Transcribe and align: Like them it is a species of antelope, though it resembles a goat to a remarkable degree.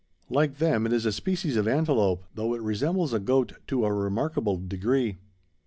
Like 0.31 0.57
them 0.57 0.87
it 0.87 0.93
is 0.93 1.05
a 1.05 1.11
species 1.11 1.55
of 1.57 1.67
antelope, 1.67 2.23
though 2.33 2.55
it 2.55 2.61
resembles 2.63 3.13
a 3.13 3.19
goat 3.19 3.53
to 3.67 3.85
a 3.85 3.93
remarkable 3.93 4.57
degree. 4.57 5.19